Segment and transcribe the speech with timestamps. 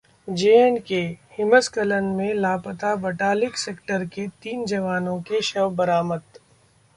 [0.27, 1.01] J-K:
[1.31, 6.39] हिमस्खलन में लापता बटालिक सेक्टर के तीन जवानों के शव बरामद